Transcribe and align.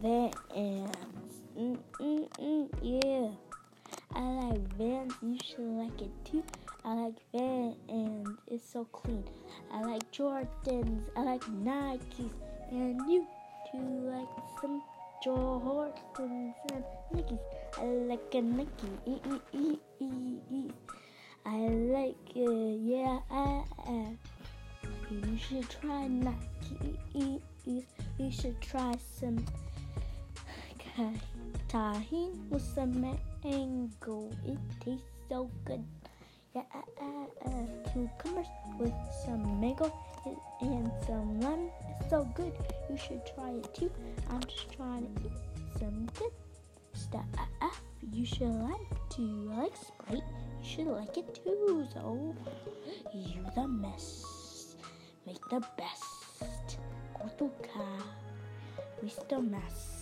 Vans. 0.00 0.34
Mm, 1.58 1.78
mm, 2.00 2.28
mm, 2.38 2.68
yeah. 2.82 3.30
I 4.14 4.20
like 4.20 4.74
Vans. 4.74 5.12
You 5.22 5.36
should 5.44 5.60
like 5.60 6.00
it 6.00 6.10
too. 6.24 6.44
I 6.84 6.94
like 6.94 7.18
Vans. 7.32 8.28
It's 8.46 8.68
so 8.72 8.84
clean. 8.84 9.24
I 9.72 9.82
like 9.82 10.10
Jordans. 10.12 11.02
I 11.16 11.22
like 11.22 11.44
Nikes. 11.64 12.30
And 12.70 13.00
you 13.10 13.26
too 13.72 13.78
like 14.06 14.28
some 14.60 14.82
Jordans 15.26 16.54
and 16.70 16.84
Nikes. 17.12 17.38
I 17.76 17.84
like 17.84 18.34
a 18.34 18.40
Nike. 18.40 18.70
I 21.44 21.58
like 21.58 22.36
it. 22.36 22.80
Yeah. 22.82 23.18
I, 23.30 23.64
I. 23.84 24.16
You 25.10 25.36
should 25.38 25.68
try 25.68 26.06
Nike. 26.06 27.42
You 27.64 28.30
should 28.30 28.60
try 28.60 28.94
some 29.18 29.44
tahini 31.68 32.50
with 32.50 32.62
some 32.62 33.00
mango. 33.00 34.30
It 34.44 34.58
tastes 34.80 35.04
so 35.28 35.50
good. 35.64 35.84
Yeah, 36.54 36.62
uh, 36.74 37.04
uh, 37.04 37.48
uh, 37.48 37.66
cucumbers 37.92 38.46
with 38.78 38.94
some 39.24 39.60
mango 39.60 39.92
and 40.60 40.90
some 41.06 41.40
lemon. 41.40 41.70
It's 42.00 42.10
so 42.10 42.28
good. 42.34 42.52
You 42.90 42.96
should 42.96 43.22
try 43.34 43.50
it 43.50 43.74
too. 43.74 43.90
I'm 44.30 44.42
just 44.42 44.72
trying 44.72 45.02
to 45.14 45.22
eat 45.24 45.32
some 45.78 46.08
good 46.18 46.32
stuff. 46.94 47.26
You 48.10 48.24
should 48.24 48.48
like 48.48 49.08
to 49.10 49.22
like 49.22 49.76
Sprite. 49.76 50.24
You 50.62 50.68
should 50.68 50.86
like 50.86 51.16
it 51.18 51.34
too. 51.44 51.86
So 51.92 52.34
you 53.12 53.44
the 53.54 53.68
mess. 53.68 54.74
Make 55.26 55.40
the 55.50 55.60
best. 55.76 56.78
We 59.02 59.08
still 59.10 59.42
mess. 59.42 59.97